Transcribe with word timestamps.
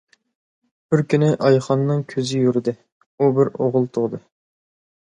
بىر 0.93 1.03
كۈنى 1.13 1.29
ئايخاننىڭ 1.49 2.01
كۆزى 2.15 2.43
يورۇدى، 2.47 2.75
ئۇ 2.79 3.31
بىر 3.39 3.57
ئوغۇل 3.61 3.89
تۇغدى. 3.99 4.27